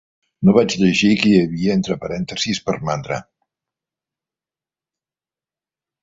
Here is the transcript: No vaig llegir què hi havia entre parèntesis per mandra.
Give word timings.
No 0.47 0.53
vaig 0.57 0.75
llegir 0.83 1.09
què 1.23 1.27
hi 1.33 1.41
havia 1.41 1.75
entre 1.79 1.97
parèntesis 2.05 2.61
per 2.69 2.75
mandra. 2.89 3.19